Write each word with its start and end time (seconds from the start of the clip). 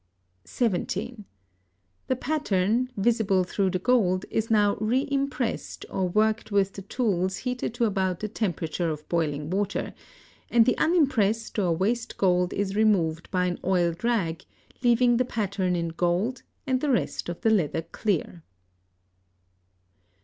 (17) 0.45 1.25
The 2.07 2.15
pattern, 2.15 2.89
visible 2.97 3.43
through 3.43 3.69
the 3.69 3.77
gold, 3.77 4.25
is 4.31 4.49
now 4.49 4.73
reimpressed 4.77 5.85
or 5.91 6.09
worked 6.09 6.51
with 6.51 6.73
the 6.73 6.81
tools 6.81 7.37
heated 7.37 7.75
to 7.75 7.85
about 7.85 8.19
the 8.19 8.27
temperature 8.27 8.89
of 8.89 9.07
boiling 9.09 9.51
water, 9.51 9.93
and 10.49 10.65
the 10.65 10.75
unimpressed 10.79 11.59
or 11.59 11.75
waste 11.77 12.17
gold 12.17 12.51
is 12.51 12.75
removed 12.75 13.29
by 13.29 13.45
an 13.45 13.59
oiled 13.63 14.03
rag, 14.03 14.43
leaving 14.81 15.17
the 15.17 15.23
pattern 15.23 15.75
in 15.75 15.89
gold 15.89 16.41
and 16.65 16.81
the 16.81 16.89
rest 16.89 17.29
of 17.29 17.41
the 17.41 17.51
leather 17.51 17.83
clear. 17.83 18.41